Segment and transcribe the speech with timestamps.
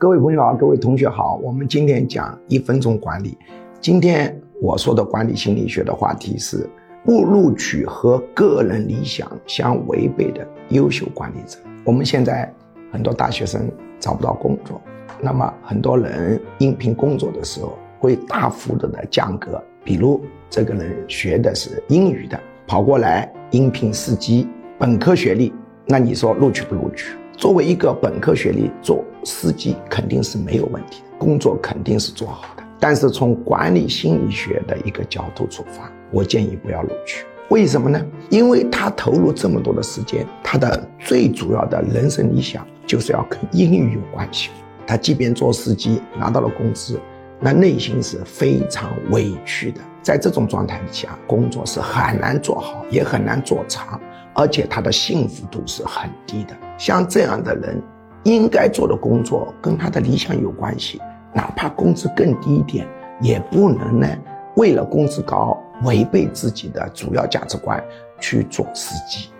[0.00, 3.36] 各位朋友好，各位同学好，我们今天讲一分钟管理。
[3.80, 6.70] 今天我说的管理心理学的话题是
[7.04, 11.58] 不录取和个人理想相违背的优秀管理者。
[11.82, 12.48] 我们现在
[12.92, 13.68] 很多大学生
[13.98, 14.80] 找不到工作，
[15.20, 19.60] 那么很多人应聘工作的时候会大幅度的降格。
[19.82, 22.38] 比如这个人学的是英语的，
[22.68, 24.46] 跑过来应聘司机，
[24.78, 25.52] 本科学历，
[25.86, 27.16] 那你说录取不录取？
[27.38, 32.64] 作为一个本科学历做司机肯定是没有问题的，工作肯定是做好的。
[32.80, 37.24] 但是从管理心理学的一个角度出发，我建议不要录取。
[37.48, 38.04] 为什么呢？
[38.28, 44.50] 因为他投入这么多的时间，他的最主要的人生理想就是要跟英语有关系。
[44.84, 46.98] 他即便做司机拿到了工资，
[47.38, 49.80] 那内心是非常委屈的。
[50.02, 54.00] 在这种状态下，工作是很难做好，也很难做长。
[54.34, 56.56] 而且他的幸福度是很低的。
[56.76, 57.82] 像这样的人，
[58.24, 61.00] 应该做的工作跟他的理想有关系，
[61.34, 62.86] 哪怕工资更低一点，
[63.20, 64.08] 也不能呢
[64.56, 67.82] 为了工资高违背自己的主要价值观
[68.20, 69.30] 去做司机。